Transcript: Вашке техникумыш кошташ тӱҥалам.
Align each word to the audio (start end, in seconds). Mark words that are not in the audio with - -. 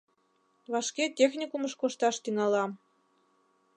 Вашке 0.71 1.05
техникумыш 1.17 1.73
кошташ 1.81 2.15
тӱҥалам. 2.23 2.71